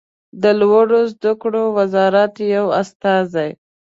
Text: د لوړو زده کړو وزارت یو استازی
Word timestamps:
د 0.41 0.43
لوړو 0.59 0.99
زده 1.13 1.31
کړو 1.41 1.63
وزارت 1.77 2.33
یو 2.55 2.65
استازی 2.81 3.49